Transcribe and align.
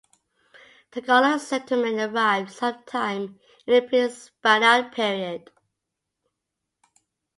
Tagalog 0.89 1.37
settlement 1.39 1.99
arrived 1.99 2.49
some 2.51 2.81
time 2.85 3.39
in 3.67 3.73
the 3.75 3.81
pre-Spaniard 3.87 4.91
period. 4.91 5.51